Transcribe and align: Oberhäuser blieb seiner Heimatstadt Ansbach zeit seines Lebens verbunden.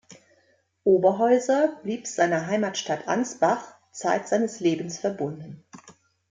Oberhäuser 0.83 1.79
blieb 1.83 2.07
seiner 2.07 2.47
Heimatstadt 2.47 3.07
Ansbach 3.07 3.75
zeit 3.91 4.27
seines 4.27 4.59
Lebens 4.59 4.97
verbunden. 4.97 5.63